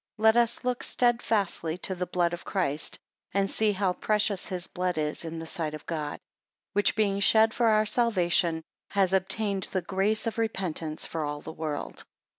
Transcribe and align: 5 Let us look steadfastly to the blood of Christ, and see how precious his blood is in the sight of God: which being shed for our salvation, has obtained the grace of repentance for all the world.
5 0.17 0.23
Let 0.23 0.35
us 0.35 0.63
look 0.63 0.81
steadfastly 0.81 1.77
to 1.77 1.93
the 1.93 2.07
blood 2.07 2.33
of 2.33 2.43
Christ, 2.43 2.97
and 3.35 3.47
see 3.47 3.71
how 3.71 3.93
precious 3.93 4.47
his 4.47 4.65
blood 4.65 4.97
is 4.97 5.23
in 5.23 5.37
the 5.37 5.45
sight 5.45 5.75
of 5.75 5.85
God: 5.85 6.19
which 6.73 6.95
being 6.95 7.19
shed 7.19 7.53
for 7.53 7.67
our 7.67 7.85
salvation, 7.85 8.63
has 8.89 9.13
obtained 9.13 9.67
the 9.71 9.81
grace 9.83 10.25
of 10.25 10.39
repentance 10.39 11.05
for 11.05 11.23
all 11.23 11.41
the 11.41 11.53
world. 11.53 12.03